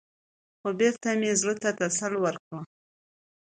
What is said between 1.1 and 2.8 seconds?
مـې زړه تـه تـسلا ورکړه.